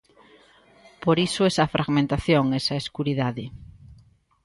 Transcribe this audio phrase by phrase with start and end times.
[1.03, 3.45] Por iso esa fragmentación, esa escuridade.